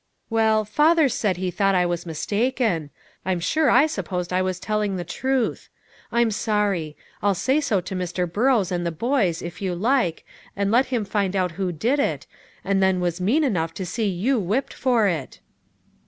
"Well, 0.31 0.65
father 0.65 1.07
said 1.07 1.37
he 1.37 1.51
thought 1.51 1.75
I 1.75 1.85
was 1.85 2.07
mistaken. 2.07 2.89
I'm 3.23 3.39
sure 3.39 3.69
I 3.69 3.85
supposed 3.85 4.33
I 4.33 4.41
was 4.41 4.59
telling 4.59 4.95
the 4.95 5.03
truth. 5.03 5.69
I'm 6.11 6.31
sorry. 6.31 6.97
I'll 7.21 7.35
say 7.35 7.61
so 7.61 7.81
to 7.81 7.95
Mr. 7.95 8.25
Burrows 8.25 8.71
and 8.71 8.83
the 8.83 8.91
boys, 8.91 9.43
if 9.43 9.61
you 9.61 9.75
like, 9.75 10.25
and 10.55 10.71
let 10.71 10.87
him 10.87 11.05
find 11.05 11.35
out 11.35 11.51
who 11.51 11.71
did 11.71 11.99
it, 11.99 12.25
and 12.63 12.81
then 12.81 12.99
was 12.99 13.21
mean 13.21 13.43
enough 13.43 13.75
to 13.75 13.85
see 13.85 14.07
you 14.09 14.39
whipped 14.39 14.73
for 14.73 15.05
it." 15.07 15.39